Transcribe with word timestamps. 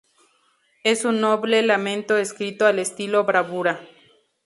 Es 0.83 1.05
un 1.05 1.21
noble 1.21 1.61
lamento 1.61 2.17
escrito 2.17 2.65
al 2.65 2.79
estilo 2.79 3.23
bravura. 3.23 3.81